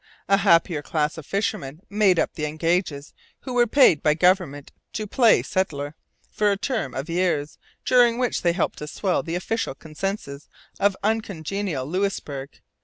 [0.27, 5.05] A happier class of fishermen made up the engages, who were paid by government to
[5.05, 5.93] 'play settler'
[6.31, 10.97] for a term of years, during which they helped to swell the official census of
[11.03, 12.49] uncongenial Louisbourg.